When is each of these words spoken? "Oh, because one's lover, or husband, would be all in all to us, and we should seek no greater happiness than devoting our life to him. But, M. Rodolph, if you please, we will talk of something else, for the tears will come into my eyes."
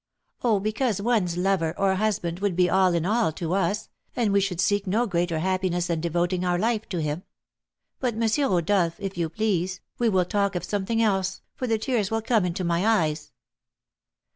"Oh, 0.43 0.59
because 0.59 0.99
one's 0.99 1.37
lover, 1.37 1.75
or 1.77 1.93
husband, 1.93 2.39
would 2.39 2.55
be 2.55 2.67
all 2.71 2.95
in 2.95 3.05
all 3.05 3.31
to 3.33 3.53
us, 3.53 3.87
and 4.15 4.33
we 4.33 4.41
should 4.41 4.59
seek 4.59 4.87
no 4.87 5.05
greater 5.05 5.37
happiness 5.37 5.85
than 5.85 6.01
devoting 6.01 6.43
our 6.43 6.57
life 6.57 6.89
to 6.89 7.03
him. 7.03 7.21
But, 7.99 8.15
M. 8.15 8.49
Rodolph, 8.49 8.99
if 8.99 9.15
you 9.15 9.29
please, 9.29 9.79
we 9.99 10.09
will 10.09 10.25
talk 10.25 10.55
of 10.55 10.63
something 10.63 11.03
else, 11.03 11.43
for 11.53 11.67
the 11.67 11.77
tears 11.77 12.09
will 12.09 12.23
come 12.23 12.45
into 12.45 12.63
my 12.63 12.83
eyes." 12.83 13.31